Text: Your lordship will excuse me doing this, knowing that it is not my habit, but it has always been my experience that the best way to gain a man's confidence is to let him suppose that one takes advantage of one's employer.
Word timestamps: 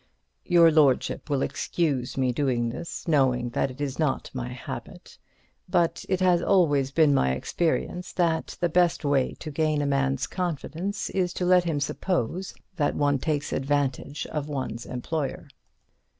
Your 0.45 0.71
lordship 0.71 1.29
will 1.29 1.43
excuse 1.43 2.17
me 2.17 2.31
doing 2.31 2.69
this, 2.69 3.07
knowing 3.07 3.51
that 3.51 3.69
it 3.69 3.79
is 3.79 3.99
not 3.99 4.31
my 4.33 4.47
habit, 4.47 5.19
but 5.69 6.05
it 6.09 6.19
has 6.21 6.41
always 6.41 6.89
been 6.89 7.13
my 7.13 7.33
experience 7.33 8.11
that 8.13 8.57
the 8.59 8.67
best 8.67 9.05
way 9.05 9.35
to 9.35 9.51
gain 9.51 9.79
a 9.79 9.85
man's 9.85 10.25
confidence 10.25 11.11
is 11.11 11.33
to 11.33 11.45
let 11.45 11.65
him 11.65 11.79
suppose 11.79 12.55
that 12.77 12.95
one 12.95 13.19
takes 13.19 13.53
advantage 13.53 14.25
of 14.25 14.49
one's 14.49 14.87
employer. 14.87 15.47